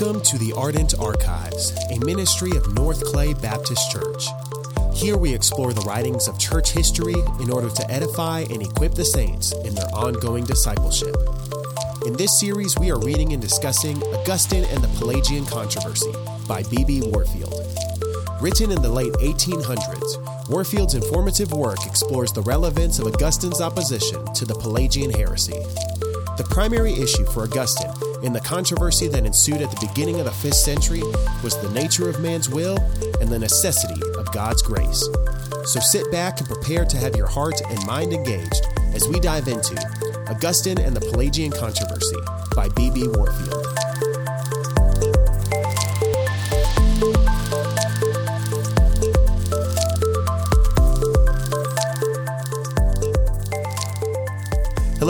[0.00, 4.26] Welcome to the Ardent Archives, a ministry of North Clay Baptist Church.
[4.92, 9.04] Here we explore the writings of church history in order to edify and equip the
[9.04, 11.14] saints in their ongoing discipleship.
[12.06, 16.12] In this series, we are reading and discussing Augustine and the Pelagian Controversy
[16.48, 17.02] by B.B.
[17.04, 17.54] Warfield.
[18.40, 24.44] Written in the late 1800s, Warfield's informative work explores the relevance of Augustine's opposition to
[24.44, 25.62] the Pelagian heresy.
[26.36, 27.83] The primary issue for Augustine
[28.24, 31.02] in the controversy that ensued at the beginning of the 5th century
[31.42, 32.78] was the nature of man's will
[33.20, 35.06] and the necessity of God's grace.
[35.64, 38.62] So sit back and prepare to have your heart and mind engaged
[38.94, 39.76] as we dive into
[40.28, 42.16] Augustine and the Pelagian Controversy
[42.56, 43.08] by B.B.
[43.08, 43.83] Warfield.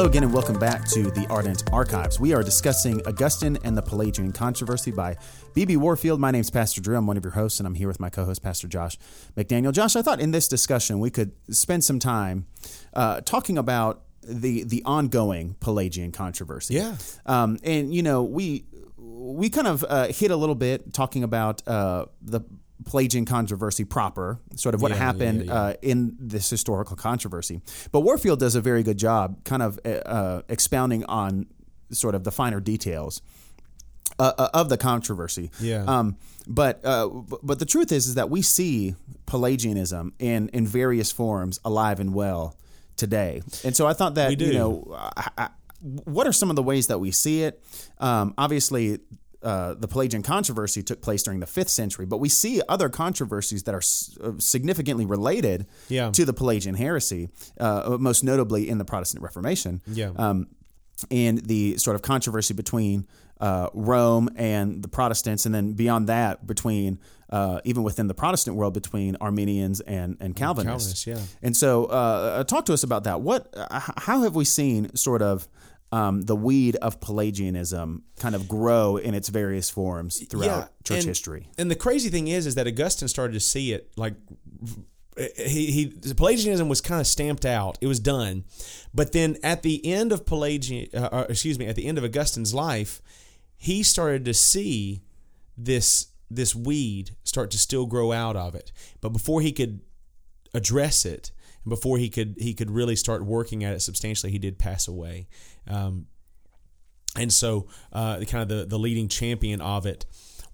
[0.05, 2.21] Hello again, and welcome back to the Ardent Archives.
[2.21, 5.17] We are discussing Augustine and the Pelagian Controversy by
[5.55, 5.79] B.B.
[5.79, 6.21] Warfield.
[6.21, 6.95] My name is Pastor Drew.
[6.95, 8.99] I'm one of your hosts, and I'm here with my co host, Pastor Josh
[9.35, 9.73] McDaniel.
[9.73, 12.45] Josh, I thought in this discussion we could spend some time
[12.93, 16.75] uh, talking about the the ongoing Pelagian controversy.
[16.75, 16.97] Yeah.
[17.25, 18.67] Um, and, you know, we
[18.99, 22.43] we kind of uh, hit a little bit talking about uh, the
[22.85, 25.61] Pelagian controversy proper, sort of what Yeah, happened yeah, yeah.
[25.61, 27.61] Uh, in this historical controversy.
[27.93, 31.47] But Warfield does a very good job kind of uh, uh, expounding on
[31.93, 33.23] sort of the finer details
[34.19, 35.51] uh, uh, of the controversy.
[35.61, 35.85] Yeah.
[35.85, 37.09] Um, but uh,
[37.43, 42.13] but the truth is is that we see Pelagianism in in various forms alive and
[42.13, 42.57] well
[42.97, 43.43] today.
[43.65, 45.49] And so I thought that you know I, I,
[45.81, 47.63] what are some of the ways that we see it?
[47.99, 48.99] Um, obviously.
[49.45, 53.63] Uh, the Pelagian controversy took place during the fifth century, but we see other controversies
[53.65, 56.11] that are s- uh, significantly related Yeah.
[56.13, 57.29] to the Pelagian heresy,
[57.61, 60.11] uh, most notably in the Protestant Reformation Yeah.
[60.17, 60.47] um,
[61.11, 63.07] and the sort of controversy between
[63.41, 66.99] uh, Rome and the Protestants, and then beyond that, between
[67.31, 71.05] uh, even within the Protestant world, between Arminians and and Calvinists.
[71.05, 71.47] Calvinists, yeah.
[71.47, 73.21] And so, uh, talk to us about that.
[73.23, 75.49] What, uh, how have we seen sort of
[75.95, 81.07] um, the weed of Pelagianism kind of grow in its various forms throughout church and-
[81.07, 81.49] history?
[81.57, 84.15] And the crazy thing is, is that Augustine started to see it like
[85.37, 87.79] he he Pelagianism was kind of stamped out.
[87.81, 88.45] It was done,
[88.93, 92.05] but then at the end of Pelagian, uh, uh, excuse me, at the end of
[92.05, 93.01] Augustine's life,
[93.57, 95.03] he started to see
[95.57, 98.73] this this weed start to still grow out of it.
[99.01, 99.81] But before he could
[100.53, 101.31] address it,
[101.65, 104.89] and before he could he could really start working at it substantially, he did pass
[104.89, 105.29] away.
[105.67, 106.07] Um,
[107.17, 110.05] and so uh, kind of the, the leading champion of it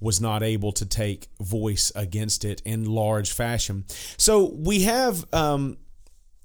[0.00, 3.84] was not able to take voice against it in large fashion.
[4.16, 5.76] So we have, um,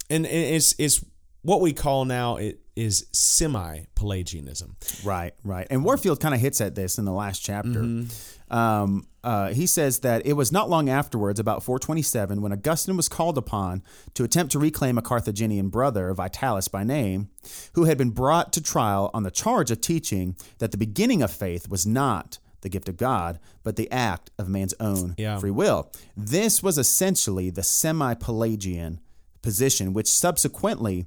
[0.10, 1.04] and, and it's it's
[1.46, 4.76] what we call now it is semi Pelagianism.
[5.06, 5.68] Right, right.
[5.70, 7.70] And Warfield kind of hits at this in the last chapter.
[7.70, 8.54] Mm-hmm.
[8.54, 13.10] Um, uh, he says that it was not long afterwards, about 427, when Augustine was
[13.10, 13.82] called upon
[14.14, 17.30] to attempt to reclaim a Carthaginian brother, Vitalis by name,
[17.74, 21.32] who had been brought to trial on the charge of teaching that the beginning of
[21.32, 25.40] faith was not the gift of God, but the act of man's own Yeah.
[25.40, 25.92] free will.
[26.18, 29.00] This was essentially the semi Pelagian
[29.46, 31.06] position, which subsequently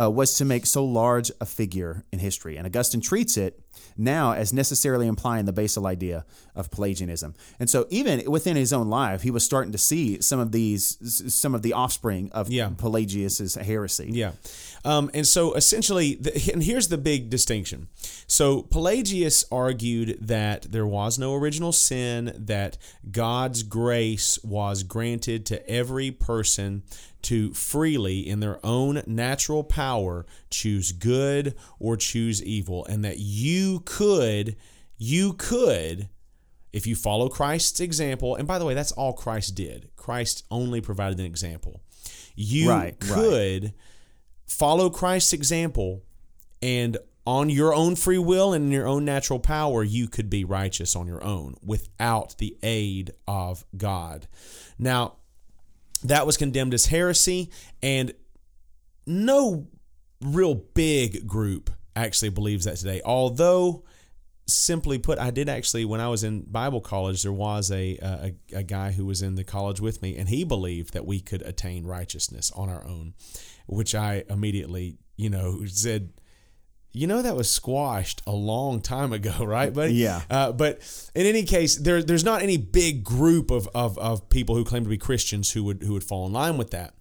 [0.00, 2.56] uh, was to make so large a figure in history.
[2.56, 3.60] And Augustine treats it
[3.96, 7.34] now as necessarily implying the basal idea of Pelagianism.
[7.58, 10.98] And so, even within his own life, he was starting to see some of these,
[11.34, 12.70] some of the offspring of Yeah.
[12.76, 14.10] Pelagius's heresy.
[14.12, 14.32] Yeah.
[14.84, 17.88] Um, and so essentially, the, and here's the big distinction.
[18.26, 22.78] So Pelagius argued that there was no original sin, that
[23.10, 26.82] God's grace was granted to every person
[27.22, 33.82] to freely, in their own natural power, choose good or choose evil, and that you
[33.84, 34.56] could,
[34.96, 36.08] you could
[36.72, 39.88] if you follow Christ's example, and by the way, that's all Christ did.
[39.96, 41.80] Christ only provided an example.
[42.36, 43.10] You Right, right.
[43.14, 43.72] could
[44.46, 46.02] follow Christ's example,
[46.62, 50.44] and on your own free will and in your own natural power, you could be
[50.44, 54.28] righteous on your own without the aid of God.
[54.78, 55.16] Now,
[56.04, 57.50] that was condemned as heresy,
[57.82, 58.12] and
[59.06, 59.66] no
[60.20, 63.00] real big group actually believes that today.
[63.04, 63.84] Although,
[64.46, 68.34] simply put, I did actually when I was in Bible college, there was a, a
[68.52, 71.42] a guy who was in the college with me, and he believed that we could
[71.42, 73.14] attain righteousness on our own,
[73.66, 76.12] which I immediately, you know, said.
[76.98, 79.94] You know that was squashed a long time ago, right, buddy?
[79.94, 80.22] Yeah.
[80.28, 80.80] Uh, but
[81.14, 84.82] in any case, there, there's not any big group of, of, of people who claim
[84.82, 86.94] to be Christians who would who would fall in line with that.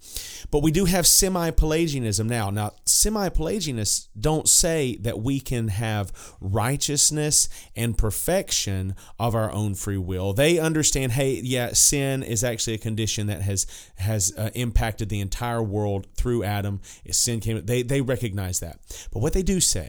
[0.51, 2.49] But we do have semi-Pelagianism now.
[2.49, 9.97] Now, semi-Pelagianists don't say that we can have righteousness and perfection of our own free
[9.97, 10.33] will.
[10.33, 13.65] They understand, hey, yeah, sin is actually a condition that has
[13.97, 16.81] has uh, impacted the entire world through Adam.
[17.11, 17.65] Sin came.
[17.65, 18.79] They they recognize that.
[19.11, 19.86] But what they do say,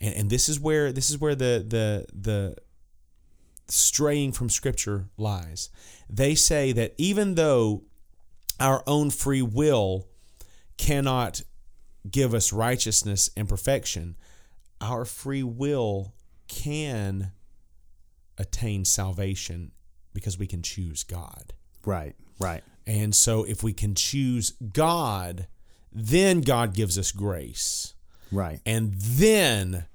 [0.00, 2.56] and, and this is where this is where the the the
[3.68, 5.70] straying from Scripture lies.
[6.08, 7.84] They say that even though
[8.58, 10.08] our own free will
[10.76, 11.42] cannot
[12.10, 14.16] give us righteousness and perfection,
[14.80, 16.14] our free will
[16.48, 17.32] can
[18.38, 19.70] attain salvation
[20.12, 21.52] because we can choose God.
[21.84, 22.64] Right, right.
[22.86, 25.46] And so if we can choose God,
[25.92, 27.94] then God gives us grace.
[28.32, 28.60] Right.
[28.64, 29.86] And then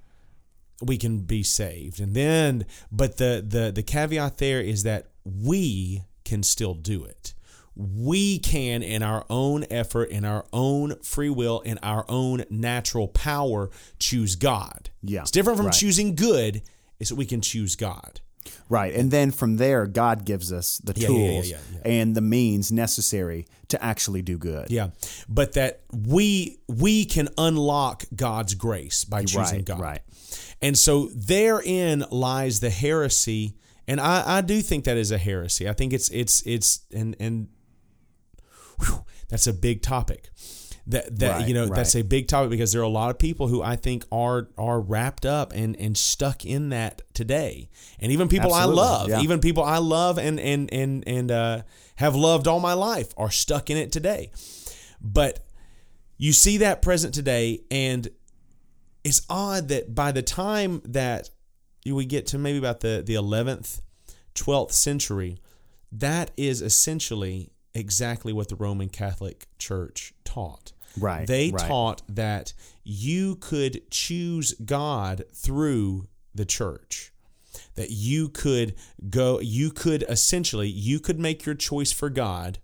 [0.82, 2.00] we can be saved.
[2.00, 7.34] And then but the the the caveat there is that we can still do it
[7.76, 13.06] we can, in our own effort, in our own free will, in our own natural
[13.06, 14.88] power, choose God.
[15.02, 15.74] Yeah, It's different from right.
[15.74, 16.62] choosing good,
[16.98, 18.20] is that we can choose God.
[18.70, 18.94] Right.
[18.94, 21.80] And then from there, God gives us the Yeah, tools yeah, yeah.
[21.84, 24.70] and the means necessary to actually do good.
[24.70, 24.90] Yeah.
[25.28, 29.80] But that we we can unlock God's grace by choosing Right, God.
[29.80, 30.00] right.
[30.62, 33.56] And so therein lies the heresy.
[33.86, 35.68] And I, I do think that is a heresy.
[35.68, 37.48] I think it's it's it's and and
[38.80, 40.30] whew, that's a big topic.
[40.88, 43.18] That that Right, you know that's a big topic because there are a lot of
[43.18, 48.12] people who I think are are wrapped up and and stuck in that today, and
[48.12, 49.20] even people Absolutely, I love, yeah.
[49.20, 51.62] even people I love and and and and uh,
[51.96, 54.30] have loved all my life are stuck in it today.
[55.00, 55.44] But
[56.18, 58.08] you see that present today, and
[59.06, 61.30] it's odd that by the time that
[61.86, 63.80] we get to maybe about the the 11th
[64.34, 65.38] 12th century
[65.92, 71.68] that is essentially exactly what the roman catholic church taught Right, they right.
[71.68, 77.12] taught that you could choose god through the church
[77.76, 78.74] that you could
[79.08, 82.58] go you could essentially you could make your choice for god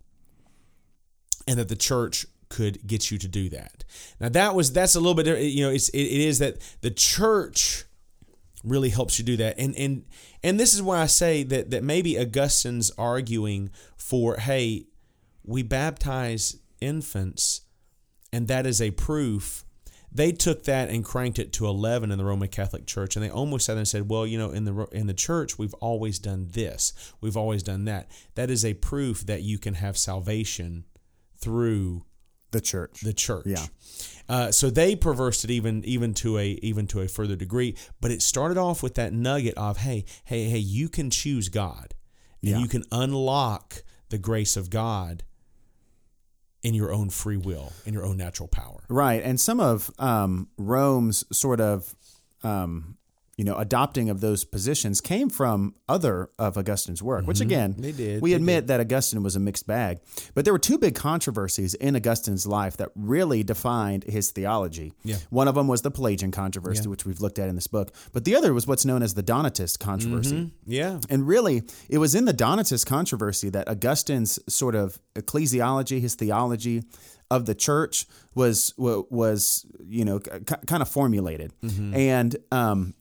[1.46, 3.82] and that the church could get you to do that.
[4.20, 6.90] Now that was that's a little bit you know it's it, it is that the
[6.90, 7.84] church
[8.62, 9.58] really helps you do that.
[9.58, 10.04] And and
[10.44, 14.84] and this is why I say that that maybe Augustine's arguing for hey
[15.44, 17.62] we baptize infants
[18.32, 19.64] and that is a proof.
[20.14, 23.30] They took that and cranked it to 11 in the Roman Catholic Church and they
[23.30, 26.48] almost there and said well you know in the in the church we've always done
[26.52, 26.92] this.
[27.22, 28.10] We've always done that.
[28.34, 30.84] That is a proof that you can have salvation
[31.38, 32.04] through
[32.52, 33.00] The church.
[33.02, 33.46] the church.
[33.46, 33.66] Yeah.
[34.28, 37.76] Uh, so they perversed it even even to a even to a further degree.
[38.00, 41.94] But it started off with that nugget of hey hey hey you can choose God
[42.40, 42.58] and Yeah.
[42.58, 45.24] you can unlock the grace of God
[46.62, 48.84] in your own free will in your own natural power.
[48.88, 51.92] Right, and some of um, Rome's sort of,
[52.44, 52.96] um,
[53.38, 57.26] you know, adopting of those positions came from other of Augustine's work.
[57.26, 57.82] Which again, Mm-hmm.
[57.82, 60.00] They did, We they admit that Augustine was a mixed bag,
[60.34, 64.92] but there were two big controversies in Augustine's life that really defined his theology.
[65.02, 65.16] Yeah.
[65.30, 66.88] One of them was the Pelagian controversy, Yeah.
[66.90, 69.22] which we've looked at in this book, but the other was what's known as the
[69.22, 70.52] Donatist controversy.
[70.66, 71.00] Yeah.
[71.08, 76.82] And really, it was in the Donatist controversy that Augustine's sort of ecclesiology, his theology
[77.30, 81.52] of the church, was wa- was you know kind of formulated.
[81.62, 82.94] And um,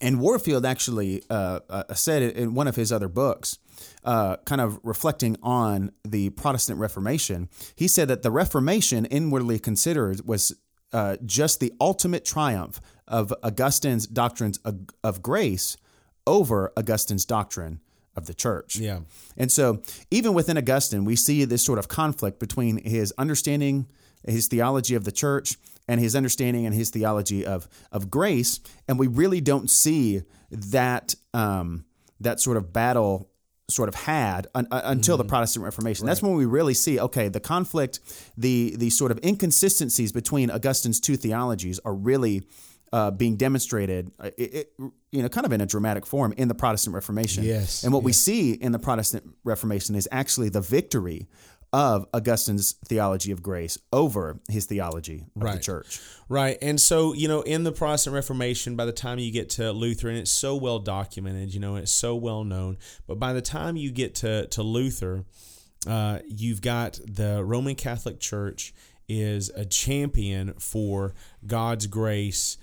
[0.00, 3.58] and Warfield actually uh, uh, said in one of his other books,
[4.04, 7.48] uh, kind of reflecting on the Protestant Reformation.
[7.74, 10.54] He said that the Reformation, inwardly considered, was
[10.92, 15.76] uh, just the ultimate triumph of Augustine's doctrines of, of grace
[16.26, 17.80] over Augustine's doctrine
[18.16, 18.76] of the church.
[18.76, 19.00] Yeah.
[19.36, 23.86] And so, even within Augustine, we see this sort of conflict between his understanding,
[24.26, 25.56] his theology of the church,
[25.90, 28.60] and his understanding and his theology of of grace.
[28.86, 31.84] And we really don't see that um,
[32.20, 33.28] that sort of battle
[33.68, 36.06] sort of had un, uh, until the Protestant Reformation.
[36.06, 37.98] That's when we really see okay, the conflict,
[38.36, 42.44] the the sort of inconsistencies between Augustine's two theologies are really
[42.92, 44.72] uh, being demonstrated, uh, it, it,
[45.12, 47.44] you know, kind of in a dramatic form in the Protestant Reformation.
[47.44, 51.28] Yes, And what we see in the Protestant Reformation is actually the victory
[51.72, 56.00] of Augustine's theology of grace over his theology of the church.
[56.28, 56.58] Right.
[56.60, 60.08] And so, you know, in the Protestant Reformation, by the time you get to Luther,
[60.08, 63.76] and it's so well documented, you know, it's so well known, but by the time
[63.76, 65.24] you get to, to Luther,
[65.86, 68.74] uh, you've got the Roman Catholic Church
[69.08, 71.14] is a champion for
[71.46, 72.58] God's grace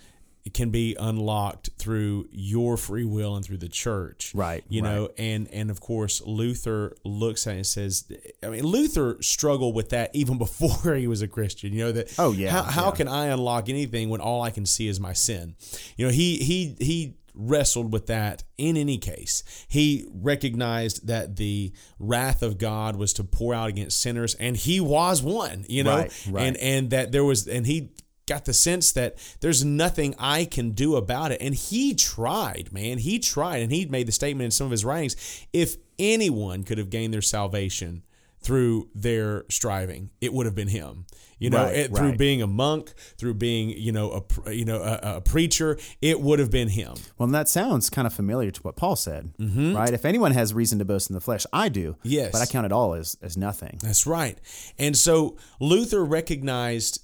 [0.54, 5.48] can be unlocked through your free will and through the church Right, you know and
[5.52, 8.06] and of course luther looks at it and says
[8.44, 12.14] i mean luther struggled with that even before he was a christian you know that
[12.20, 12.92] Oh, yeah, how, how yeah.
[12.92, 15.56] can i unlock anything when all i can see is my sin
[15.96, 21.72] you know he he he wrestled with that in any case he recognized that the
[22.00, 25.98] wrath of god was to pour out against sinners and he was one you know
[25.98, 26.44] Right, right.
[26.48, 27.92] and and that there was and he
[28.28, 32.98] got the sense that there's nothing I can do about it and he tried man
[33.00, 35.16] he tried and he made the statement in some of his writings
[35.54, 38.04] if anyone could have gained their salvation
[38.40, 41.06] through their striving it would have been him
[41.40, 42.18] you know Right, it, through right.
[42.18, 46.40] being a monk through being you know a you know a, a preacher it would
[46.40, 49.94] have been him Well, and that sounds kind of familiar to what Paul said, right?
[49.94, 51.94] If anyone has reason to boast in the flesh, I do.
[51.94, 52.08] Mm-hmm.
[52.10, 52.32] Yes.
[52.32, 53.80] But I count it all as, as nothing.
[53.82, 54.38] That's right.
[54.78, 57.02] And so Luther recognized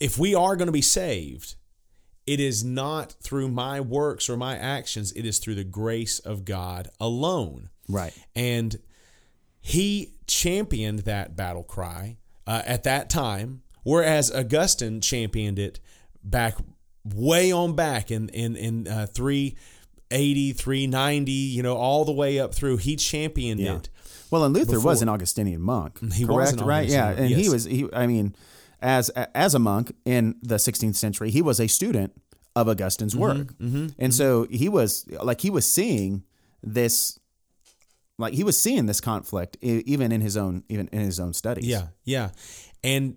[0.00, 1.54] if we are going to be saved,
[2.26, 6.44] it is not through my works or my actions, it is through the grace of
[6.44, 7.68] God alone.
[7.88, 8.12] Right.
[8.34, 8.78] And
[9.60, 12.16] he championed that battle cry
[12.46, 15.80] uh, at that time, whereas Augustine championed it
[16.22, 16.56] back
[17.04, 22.54] way on back in in in uh, 380, 390, you know, all the way up
[22.54, 22.76] through.
[22.78, 23.76] He championed Yeah.
[23.76, 23.88] it.
[24.30, 25.98] Well, and Luther was an Augustinian monk.
[26.14, 26.88] He correct, was an right?
[26.88, 27.64] Yeah, and he was.
[27.64, 28.34] He, I mean,
[28.82, 32.12] as as a monk in the 16th century, he was a student
[32.56, 36.24] of Augustine's Mm-hmm, work, and so he was like he was seeing
[36.62, 37.18] this,
[38.18, 41.66] like he was seeing this conflict even in his own even in his own studies.
[41.66, 42.30] Yeah, yeah.
[42.82, 43.16] And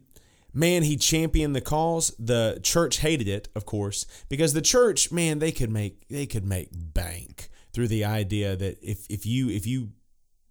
[0.53, 2.13] man, he championed the cause.
[2.19, 6.45] The church hated it, of course, because the church, man, they could make they could
[6.45, 9.89] make bank through the idea that if if you if you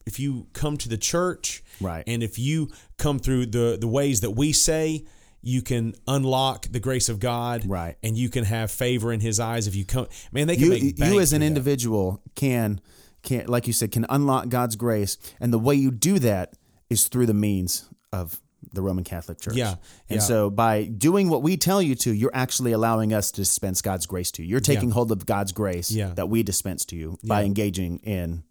[0.06, 2.04] if you come to the church, Right.
[2.06, 2.68] and if you
[2.98, 5.04] come through the the ways that we say,
[5.44, 7.96] you can unlock the grace of God, Right.
[8.02, 9.66] and you can have favor in His eyes.
[9.66, 11.46] If you come, man, they can you make you as an through that.
[11.46, 12.80] individual can
[13.22, 16.54] can like you said can unlock God's grace, and the way you do that
[16.90, 18.40] is through the means of
[18.74, 19.56] the Roman Catholic Church.
[19.56, 19.70] Yeah,
[20.08, 20.18] and yeah.
[20.20, 24.06] so by doing what we tell you to, you're actually allowing us to dispense God's
[24.06, 24.48] grace to you.
[24.48, 26.14] You're taking hold of God's grace Yeah.
[26.14, 28.44] that we dispense to you by engaging in,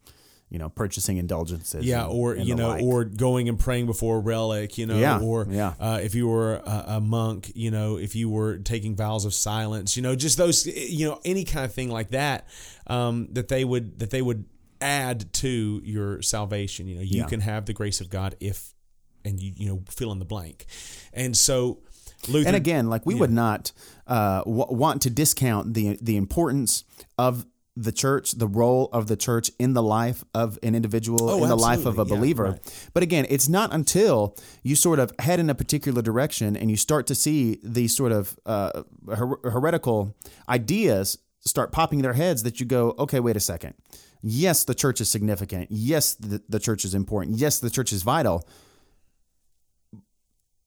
[0.52, 1.84] you know, purchasing indulgences.
[1.86, 2.84] Yeah, and- or and you know, like.
[2.84, 5.74] or going and praying before a relic, you know, Yeah, or yeah.
[5.80, 9.34] Uh, if you were a, a monk, you know, if you were taking vows of
[9.34, 12.46] silence, you know, just those, you know, any kind of thing like that,
[12.88, 14.44] um, that they would that they would
[14.82, 16.88] add to your salvation.
[16.88, 17.28] You know, you Yeah.
[17.28, 18.74] can have the grace of God if,
[19.24, 20.66] and you you know, fill in the blank,
[21.14, 21.80] and so
[22.28, 23.72] Luther and again, like we would not
[24.08, 26.84] uh, w- want to discount the the importance
[27.18, 27.46] of
[27.78, 31.50] the church, the role of the church in the life of an individual, Oh, in
[31.50, 32.12] the life of a absolutely.
[32.14, 32.44] Yeah, believer.
[32.52, 32.90] right.
[32.94, 36.76] But again, it's not until you sort of head in a particular direction and you
[36.78, 40.16] start to see these sort of uh, her- heretical
[40.50, 43.74] ideas start popping their heads that you go, okay, wait a second.
[44.22, 45.68] Yes, the church is significant.
[45.72, 47.38] Yes, the, the church is important.
[47.38, 48.46] Yes, the church is vital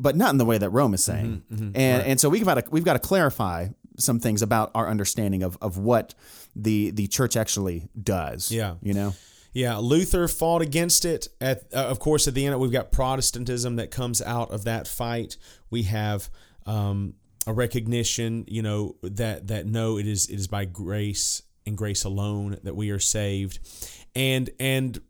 [0.01, 1.43] but not in the way that Rome is saying.
[1.53, 4.89] Mm-hmm, and and so we've got to we've got to clarify some things about our
[4.89, 6.15] understanding of of what
[6.57, 8.51] the the church actually does.
[8.51, 8.75] Yeah.
[8.83, 9.15] you know.
[9.53, 11.29] Yeah, Luther fought against it.
[11.41, 14.89] At uh, of course, at the end, we've got Protestantism that comes out of that
[14.89, 15.37] fight.
[15.71, 16.29] We have
[16.67, 17.15] um,
[17.47, 22.03] a recognition, you know, that that no, it is it is by grace and grace
[22.03, 23.61] alone that we are saved,
[24.17, 25.01] and and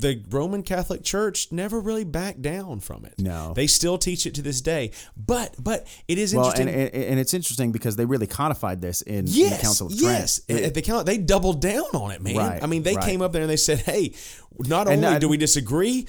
[0.00, 3.14] the Roman Catholic Church never really backed down from it.
[3.18, 3.52] No.
[3.54, 4.90] they still teach it to this day.
[5.16, 6.68] But but it is Well, interesting.
[6.68, 9.98] and, and and it's interesting because they really codified this in, in the Council of
[9.98, 10.02] Trent.
[10.20, 10.40] yes.
[10.48, 12.36] It- At the council, they doubled down on it, man.
[12.36, 13.04] Right, I mean, they right.
[13.04, 14.12] came up there and they said, "Hey,
[14.58, 16.06] not only I- do we disagree,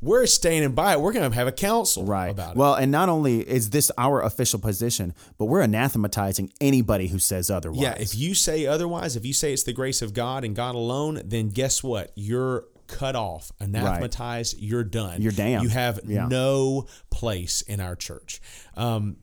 [0.00, 1.00] we're standing by it.
[1.00, 2.28] We're going to have a council Right.
[2.30, 7.08] about it." Well, and not only is this our official position, but we're anathematizing anybody
[7.08, 7.80] who says otherwise.
[7.82, 10.74] yeah, if you say otherwise, if you say it's the grace of God and God
[10.74, 12.12] alone, then guess what?
[12.14, 14.58] You're cut off, anathematized.
[14.58, 15.22] You're done.
[15.22, 15.62] You're damned.
[15.64, 16.26] You have Yeah.
[16.28, 18.40] no place in our church.
[18.76, 19.16] Um,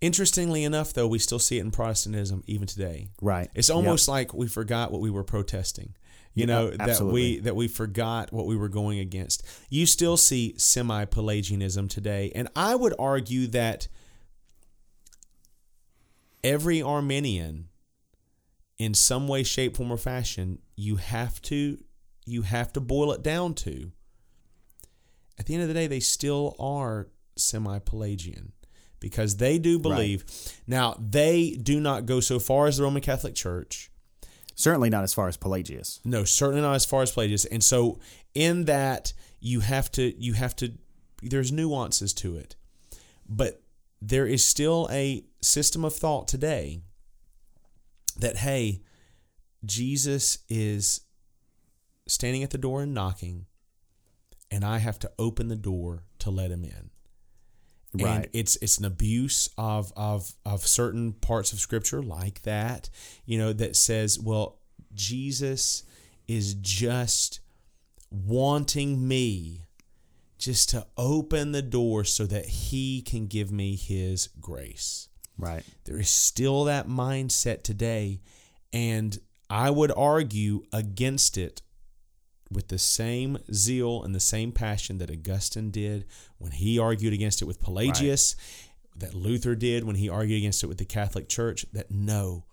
[0.00, 3.08] interestingly enough, though, we still see it in Protestantism even today.
[3.20, 3.50] Right.
[3.54, 5.94] It's almost like we forgot what we were protesting.
[6.34, 9.42] You know that we that we forgot what we were going against.
[9.70, 13.88] You still see semi-Pelagianism today, and I would argue that
[16.44, 17.68] every Arminian,
[18.78, 21.78] in some way, shape, form, or fashion, you have to
[22.24, 23.90] you have to boil it down to.
[25.38, 28.52] At the end of the day, they still are semi-Pelagian
[29.00, 30.24] because they do believe.
[30.66, 33.90] Now they do not go so far as the Roman Catholic Church.
[34.54, 36.00] Certainly not as far as Pelagius.
[36.04, 37.44] No, certainly not as far as Pelagius.
[37.44, 38.00] And so
[38.34, 40.72] in that you have to you have to
[41.22, 42.56] there's nuances to it.
[43.28, 43.62] But
[44.02, 46.82] there is still a system of thought today
[48.18, 48.82] that hey,
[49.64, 51.02] Jesus is
[52.06, 53.46] standing at the door and knocking,
[54.50, 56.90] and I have to open the door to let him in.
[57.94, 58.16] Right.
[58.16, 62.90] And it's it's an abuse of of of certain parts of scripture like that,
[63.24, 64.60] you know, that says, well,
[64.94, 65.84] Jesus
[66.26, 67.40] is just
[68.10, 69.62] wanting me
[70.38, 75.07] just to open the door so that he can give me his grace.
[75.38, 75.62] Right.
[75.84, 78.20] There is still that mindset today,
[78.72, 79.18] and
[79.48, 81.62] I would argue against it
[82.50, 86.06] with the same zeal and the same passion that Augustine did
[86.38, 88.34] when he argued against it with Pelagius,
[88.96, 91.64] that Luther did when he argued against it with the Catholic Church.
[91.72, 92.44] That no,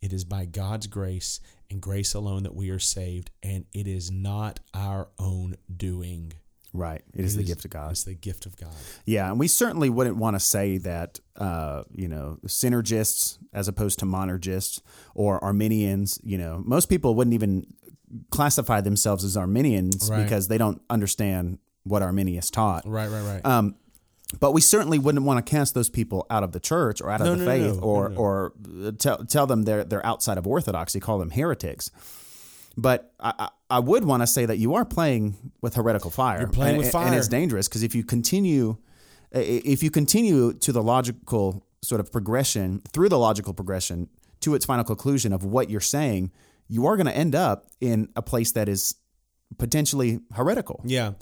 [0.00, 4.10] it is by God's grace and grace alone that we are saved, and it is
[4.10, 6.32] not our own doing.
[6.76, 7.02] Right.
[7.14, 7.90] It is It the gift of God.
[7.92, 8.68] It's the gift of God.
[9.04, 13.98] Yeah, and we certainly wouldn't want to say that uh, you know synergists as opposed
[14.00, 14.80] to monergists
[15.14, 16.20] or Arminians.
[16.22, 17.66] You know, most people wouldn't even
[18.30, 20.22] classify themselves as Arminians Right.
[20.22, 22.86] because they don't understand what Arminius taught.
[22.86, 23.44] Right, right, right.
[23.44, 23.76] Um,
[24.40, 27.20] but we certainly wouldn't want to cast those people out of the church or out
[27.20, 28.20] of the no, no, faith no, or no, no.
[28.20, 28.52] or
[28.98, 31.90] tell tell them they're they're outside of orthodoxy, call them heretics.
[32.76, 36.40] But I, I would want to say that you are playing with heretical fire.
[36.40, 38.76] You're playing and, with and it's dangerous because if you continue,
[39.32, 44.08] if you continue to the logical sort of progression through the logical progression
[44.40, 46.30] to its final conclusion of what you're saying,
[46.68, 48.96] you are going to end up in a place that is
[49.58, 50.82] potentially heretical.
[50.84, 51.12] Yeah,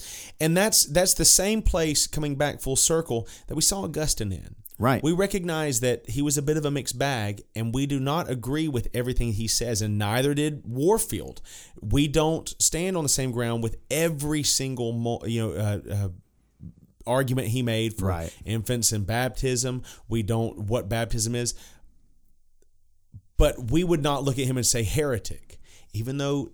[0.41, 4.57] and that's that's the same place coming back full circle that we saw Augustine in.
[4.79, 5.03] Right.
[5.03, 8.29] We recognize that he was a bit of a mixed bag, and we do not
[8.29, 11.41] agree with everything he says, and neither did Warfield.
[11.81, 15.53] We don't stand on the same ground with every single mo- you know.
[15.53, 16.09] Uh, uh,
[17.07, 18.35] argument he made for Right.
[18.47, 21.53] infants and baptism we don't what baptism is
[23.37, 25.59] but we would not look at him and say heretic
[25.93, 26.49] even though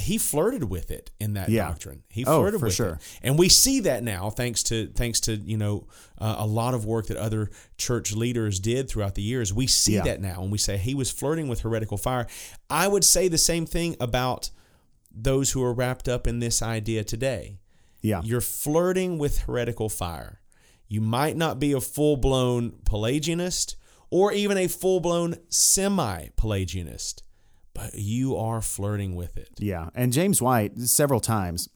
[0.00, 1.68] he flirted with it in that Yeah.
[1.68, 2.94] doctrine he Oh, flirted for with sure.
[2.94, 5.86] it and we see that now thanks to thanks to you know
[6.18, 9.94] uh, a lot of work that other church leaders did throughout the years we see
[9.94, 10.02] Yeah.
[10.04, 12.26] that now and we say he was flirting with heretical fire
[12.68, 14.50] i would say the same thing about
[15.12, 17.58] those who are wrapped up in this idea today
[18.02, 18.22] Yeah.
[18.24, 20.40] you're flirting with heretical fire.
[20.88, 23.76] You might not be a full blown Pelagianist
[24.10, 27.22] or even a full blown semi Pelagianist,
[27.74, 29.50] but you are flirting with it.
[29.58, 31.68] Yeah, and James White several times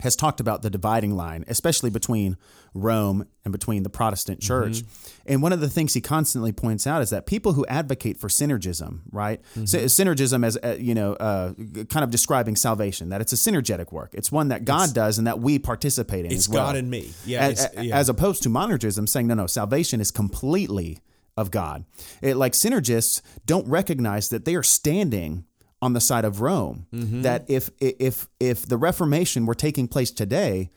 [0.00, 2.36] has talked about the dividing line, especially between
[2.74, 4.82] Rome and between the Protestant church.
[5.24, 8.26] And one of the things he constantly points out is that people who advocate for
[8.26, 9.40] synergism, right?
[9.64, 11.52] So, synergism as uh, you know, uh,
[11.88, 14.10] kind of describing salvation, that it's a synergetic work.
[14.14, 16.32] It's one that God does and that we participate in.
[16.32, 16.66] It's as well.
[16.66, 17.12] God and me.
[17.24, 17.96] Yeah, As, yeah.
[17.96, 20.98] as opposed to monergism saying no, no, salvation is completely
[21.36, 21.84] of God.
[22.22, 25.44] It, like synergists don't recognize that they are standing
[25.82, 26.86] on the side of Rome.
[26.94, 27.22] Mm-hmm.
[27.22, 30.70] That if if if the Reformation were taking place today,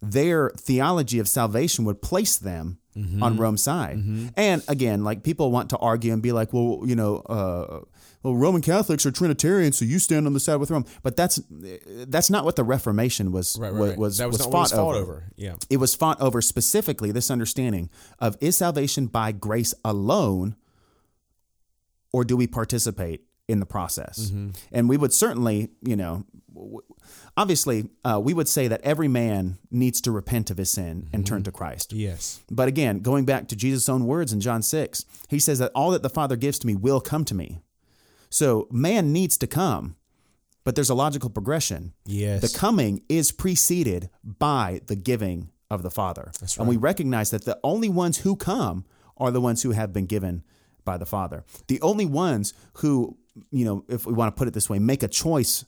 [0.00, 3.24] their theology of salvation would place them Mm-hmm.
[3.24, 3.98] on Rome's side.
[4.36, 7.80] And again, like people want to argue and be like, well, you know, uh,
[8.24, 10.86] well, Roman Catholics are Trinitarian, so you stand on the side with Rome.
[11.02, 13.98] But that's that's not what the Reformation was right, right, was right.
[13.98, 14.96] was, that was, was fought, was fought over.
[14.96, 15.24] over.
[15.36, 15.56] Yeah.
[15.68, 20.56] It was fought over specifically this understanding of is salvation by grace alone,
[22.12, 24.32] or do we participate in the process?
[24.72, 26.80] And we would certainly, you know, w-
[27.36, 31.26] obviously, uh, we would say that every man needs to repent of his sin and
[31.26, 31.92] turn to Christ.
[31.92, 32.40] Yes.
[32.50, 35.90] But again, going back to Jesus' own words in John 6, he says that all
[35.90, 37.60] that the Father gives to me will come to me.
[38.34, 39.94] So man needs to come,
[40.64, 41.92] but there's a logical progression.
[42.04, 42.40] Yes.
[42.40, 46.32] The coming is preceded by the giving of the Father.
[46.40, 49.92] That's And we recognize that the only ones who come are the ones who have
[49.92, 50.42] been given
[50.84, 51.44] by the Father.
[51.68, 53.16] The only ones who,
[53.52, 55.64] you know, if we want to put it this way, make a choice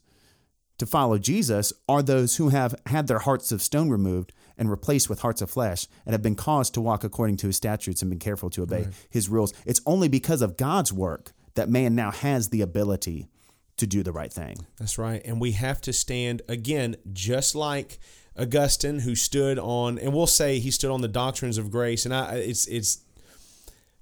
[0.78, 5.08] to follow Jesus are those who have had their hearts of stone removed and replaced
[5.08, 8.10] with hearts of flesh and have been caused to walk according to his statutes and
[8.10, 9.54] been careful to obey his rules.
[9.64, 13.28] It's only because of God's work that man now has the ability
[13.76, 14.66] to do the right thing.
[14.78, 15.20] That's right.
[15.24, 17.98] And we have to stand again, just like
[18.38, 22.04] Augustine, who stood on, and we'll say he stood on the doctrines of grace.
[22.04, 23.00] And I, it's it's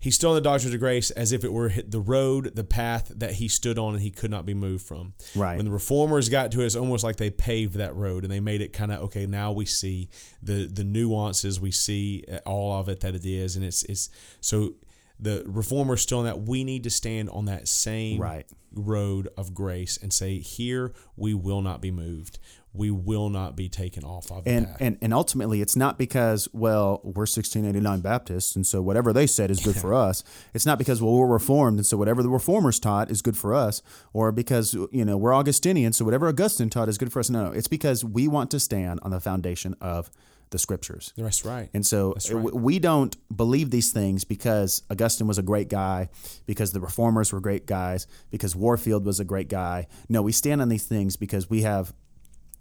[0.04, 3.10] he stood on the doctrines of grace as if it were the road, the path
[3.16, 5.14] that he stood on, and he could not be moved from.
[5.34, 5.56] Right.
[5.56, 8.40] When the reformers got to it, it's almost like they paved that road and they
[8.40, 9.26] made it kind of okay.
[9.26, 10.10] Now we see
[10.42, 14.10] the the nuances, we see uh, all of it that it is, and it's it's
[14.40, 14.74] so
[15.18, 16.42] the reformers still on that.
[16.42, 18.46] We need to stand on that same Right.
[18.72, 22.38] road of grace and say, here we will not be moved.
[22.76, 24.76] We will not be taken off of and, path.
[24.80, 29.48] and and ultimately it's not because well we're 1689 baptists and so whatever they said
[29.52, 32.80] is good for us it's not because well we're reformed and so whatever the reformers
[32.80, 33.80] taught is good for us
[34.12, 37.44] or because you know we're augustinian so whatever augustine taught is good for us no
[37.44, 40.10] no it's because we want to stand on the foundation of
[40.54, 41.68] the scriptures That's right.
[41.74, 42.54] and so right.
[42.54, 46.10] we don't believe these things because Augustine was a great guy,
[46.46, 49.88] because the reformers were great guys, because Warfield was a great guy.
[50.08, 51.92] No, we stand on these things because we have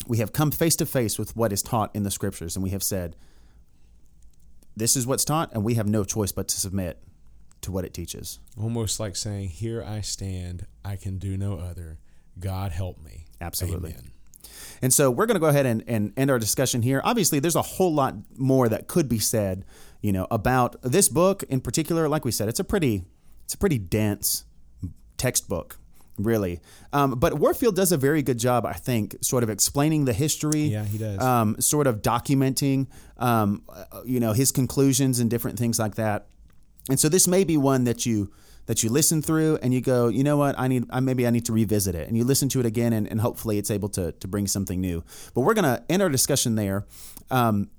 [0.08, 2.71] we have come face to face with what is taught in the scriptures and we
[2.71, 3.15] have said
[4.75, 6.99] this is what's taught and we have no choice but to submit
[7.62, 8.39] to what it teaches.
[8.60, 11.99] Almost like saying, Here I stand, I can do no other.
[12.39, 13.27] God help me.
[13.39, 13.91] Absolutely.
[13.91, 14.12] Amen.
[14.82, 17.01] And so we're going to go ahead and, and end our discussion here.
[17.03, 19.65] Obviously, there's a whole lot more that could be said,
[20.01, 22.10] you know, about this book in particular.
[22.10, 23.06] Like we said, it's a pretty
[23.45, 24.45] it's a pretty dense
[25.17, 25.77] textbook,
[26.17, 26.60] really.
[26.91, 30.63] Um, but Warfield does a very good job, I think, sort of explaining the history.
[30.63, 31.19] Yeah, he does.
[31.21, 36.27] Um, sort of documenting, um, uh, you know, his conclusions and different things like that.
[36.89, 38.32] And so this may be one that you
[38.65, 41.30] that you listen through and you go, you know what, I need, I, maybe I
[41.30, 43.89] need to revisit it, and you listen to it again, and, and hopefully it's able
[43.89, 45.04] to to bring something new.
[45.34, 46.86] But we're gonna end our discussion there.
[47.30, 47.69] Um,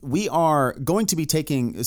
[0.00, 1.82] we are going to be taking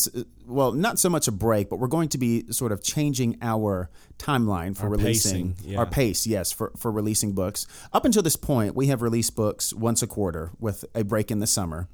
[0.45, 3.89] well not so much a break but we're going to be sort of changing our
[4.17, 5.79] timeline for Our releasing pacing, yeah.
[5.79, 9.73] our pace yes for, for releasing books up until this point we have released books
[9.73, 11.87] once a quarter with a break in the summer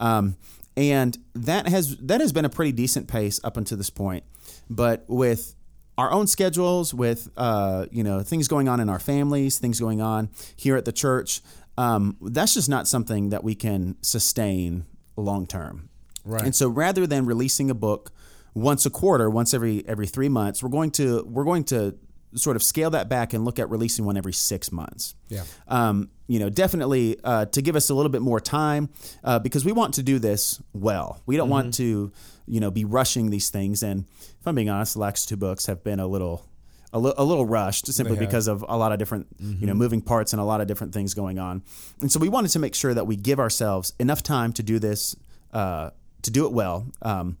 [0.00, 0.36] um,
[0.76, 4.24] and that has that has been a pretty decent pace up until this point
[4.70, 5.54] but with
[5.98, 10.00] our own schedules with uh, you know things going on in our families things going
[10.00, 11.40] on here at the church
[11.78, 14.84] um, that's just not something that we can sustain
[15.16, 15.88] long term
[16.24, 16.42] Right.
[16.44, 18.12] and so rather than releasing a book
[18.54, 21.96] once a quarter once every every three months we're going to we're going to
[22.34, 25.42] sort of scale that back and look at releasing one every six months Yeah.
[25.68, 28.88] um, you know, definitely uh, to give us a little bit more time
[29.22, 31.20] uh, because we want to do this well.
[31.26, 32.10] We don't want to,
[32.46, 33.82] you know, be rushing these things.
[33.82, 34.06] And
[34.40, 36.46] if I'm being honest, the last two books have been a little,
[36.90, 40.00] a, li- a little rushed simply because of a lot of different, you know, moving
[40.00, 41.62] parts and a lot of different things going on.
[42.00, 44.78] And so we wanted to make sure that we give ourselves enough time to do
[44.78, 45.14] this,
[45.52, 45.90] uh,
[46.22, 47.36] to do it well, um,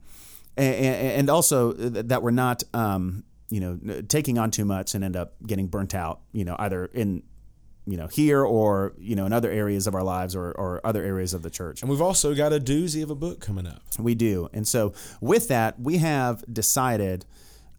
[0.56, 2.62] and, and also that we're not.
[2.74, 6.20] Um, you know, taking on too much and end up getting burnt out.
[6.32, 7.22] You know, either in
[7.86, 11.02] you know here or you know in other areas of our lives or, or other
[11.02, 13.82] areas of the church And we've also got a doozy of a book coming up.
[13.98, 17.26] we do and so with that we have decided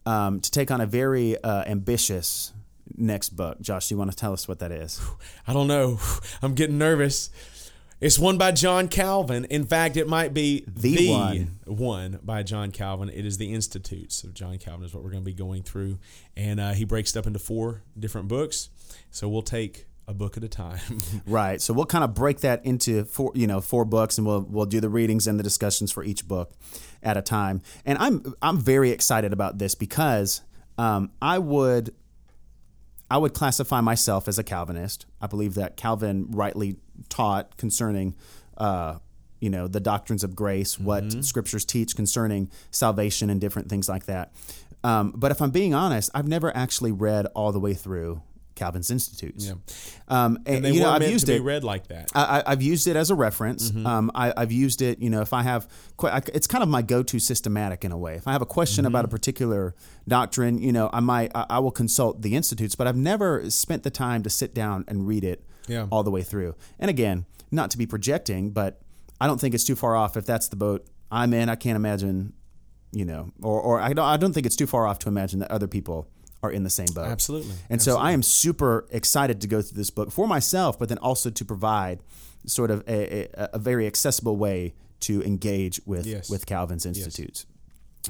[0.05, 2.51] um, to take on a very uh, ambitious
[2.97, 4.99] next book josh do you want to tell us what that is
[5.47, 5.99] I don't know.
[6.41, 7.29] I'm getting nervous.
[8.03, 9.45] It's one by John Calvin.
[9.45, 11.59] In fact, it might be The the, one.
[11.65, 12.19] one.
[12.21, 13.07] by John Calvin.
[13.07, 15.99] It is the Institutes of John Calvin is what we're going to be going through,
[16.35, 18.69] and uh, he breaks it up into four different books.
[19.09, 20.81] So we'll take a book at a time.
[21.25, 24.41] right so we'll kind of break that into four you know four books and we'll
[24.41, 26.51] we'll do the readings and the discussions for each book
[27.01, 30.41] at a time and i'm i'm very excited about this because
[30.77, 31.95] um, i would
[33.09, 35.05] I would classify myself as a Calvinist.
[35.21, 36.77] I believe that Calvin rightly
[37.09, 38.15] taught concerning,
[38.57, 38.99] uh,
[39.39, 44.05] you know, the doctrines of grace, what scriptures teach concerning salvation and different things like
[44.05, 44.33] that.
[44.83, 48.21] Um, but if I'm being honest, I've never actually read all the way through
[48.55, 49.45] Calvin's Institutes.
[49.47, 49.53] Yeah.
[50.07, 51.41] Um, and, and they you know, I've used it.
[51.41, 52.09] read like that.
[52.13, 53.71] I, I- I've used it as a reference.
[53.71, 53.85] Mm-hmm.
[53.87, 55.67] Um, I, I've used it, you know, if I have,
[56.33, 58.15] it's kind of my go-to systematic in a way.
[58.15, 58.87] If I have a question Mm-hmm.
[58.93, 59.75] about a particular
[60.07, 63.83] doctrine, you know, I might, I, I will consult the institutes, but I've never spent
[63.83, 65.87] the time to sit down and read it Yeah.
[65.91, 66.55] all the way through.
[66.79, 68.81] And again, not to be projecting, but
[69.21, 71.49] I don't think it's too far off if that's the boat I'm in.
[71.49, 72.33] I can't imagine,
[72.91, 75.39] you know, or, or I don't, I don't think it's too far off to imagine
[75.39, 76.07] that other people
[76.43, 77.07] are in the same boat.
[77.07, 77.53] Absolutely.
[77.69, 80.97] And so I am super excited to go through this book for myself, but then
[80.99, 82.03] also to provide
[82.45, 86.29] sort of a, a, a very accessible way to engage with Yes.
[86.29, 87.45] with Calvin's institutes.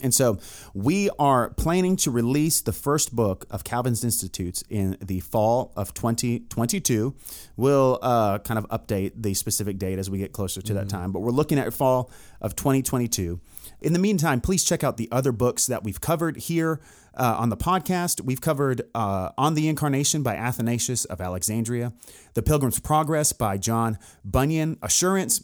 [0.02, 0.40] And so
[0.74, 5.94] we are planning to release the first book of Calvin's Institutes in the fall of
[5.94, 7.14] 2022.
[7.58, 11.12] We'll uh, kind of update the specific date as we get closer to that time,
[11.12, 12.10] but we're looking at fall
[12.42, 13.40] of 2022.
[13.82, 16.80] In the meantime, please check out the other books that we've covered here
[17.16, 18.22] uh, on the podcast.
[18.22, 21.94] We've covered uh, On the Incarnation by Athanasius of Alexandria,
[22.34, 25.44] The Pilgrim's Progress by John Bunyan, Assurance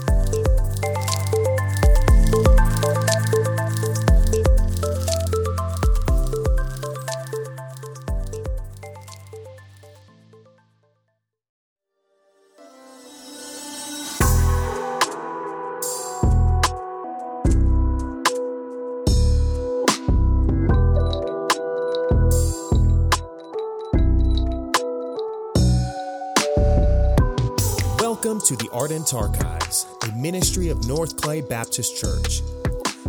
[29.14, 32.42] Archives, a ministry of North Clay Baptist Church.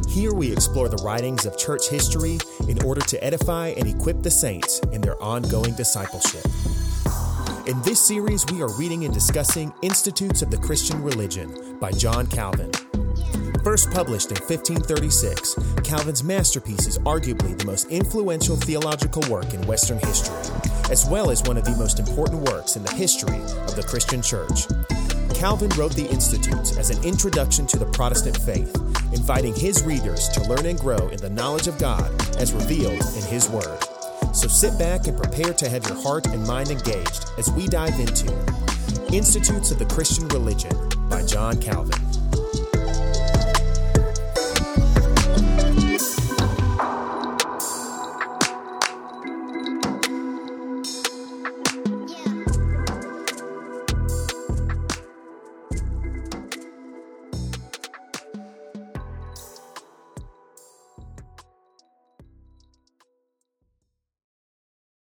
[0.09, 4.31] Here we explore the writings of church history in order to edify and equip the
[4.31, 6.45] saints in their ongoing discipleship.
[7.67, 12.27] In this series, we are reading and discussing Institutes of the Christian Religion by John
[12.27, 12.73] Calvin.
[13.65, 19.99] First published in 1536, Calvin's masterpiece is arguably the most influential theological work in Western
[19.99, 20.37] history,
[20.91, 24.23] as well as one of the most important works in the history of the Christian
[24.23, 24.67] church.
[25.37, 28.75] Calvin wrote the Institutes as an introduction to the Protestant faith,
[29.13, 33.23] inviting his readers to learn and grow in the knowledge of God as revealed in
[33.25, 33.79] his Word.
[34.33, 38.01] So sit back and prepare to have your heart and mind engaged as we dive
[38.01, 38.33] into
[39.13, 40.73] Institutes of the Christian Religion
[41.11, 42.06] by John Calvin.